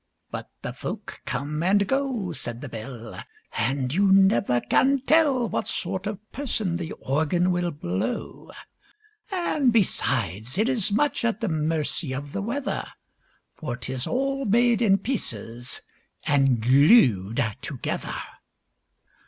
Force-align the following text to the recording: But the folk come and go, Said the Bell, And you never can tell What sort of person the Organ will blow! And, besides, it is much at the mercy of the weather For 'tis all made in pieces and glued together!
But 0.31 0.49
the 0.63 0.73
folk 0.73 1.21
come 1.27 1.61
and 1.61 1.87
go, 1.87 2.31
Said 2.31 2.61
the 2.61 2.67
Bell, 2.69 3.19
And 3.55 3.93
you 3.93 4.11
never 4.11 4.59
can 4.59 5.01
tell 5.05 5.47
What 5.47 5.67
sort 5.67 6.07
of 6.07 6.17
person 6.31 6.77
the 6.77 6.93
Organ 6.93 7.51
will 7.51 7.69
blow! 7.69 8.49
And, 9.29 9.71
besides, 9.71 10.57
it 10.57 10.67
is 10.67 10.91
much 10.91 11.23
at 11.23 11.39
the 11.39 11.49
mercy 11.49 12.13
of 12.15 12.31
the 12.31 12.41
weather 12.41 12.83
For 13.53 13.77
'tis 13.77 14.07
all 14.07 14.43
made 14.45 14.81
in 14.81 14.97
pieces 14.97 15.83
and 16.25 16.59
glued 16.59 17.39
together! 17.61 18.15